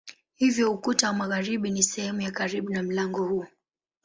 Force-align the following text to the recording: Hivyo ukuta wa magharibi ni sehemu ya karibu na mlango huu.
Hivyo 0.35 0.71
ukuta 0.71 1.07
wa 1.07 1.13
magharibi 1.13 1.71
ni 1.71 1.83
sehemu 1.83 2.21
ya 2.21 2.31
karibu 2.31 2.69
na 2.69 2.83
mlango 2.83 3.23
huu. 3.27 3.45